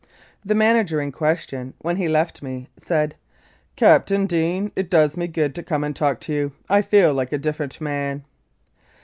[0.43, 3.13] The manager in question, when he left me, said,
[3.75, 7.31] "Captain Deane, it does me good to come and talk to you I feel like
[7.31, 8.25] a different man."